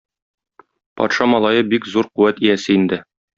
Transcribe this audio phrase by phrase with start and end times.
[1.01, 3.01] Патша малае бик зур куәт иясе инде.